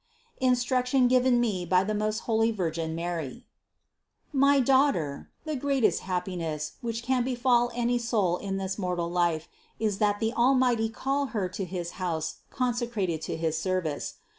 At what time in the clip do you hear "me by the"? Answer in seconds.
1.39-1.93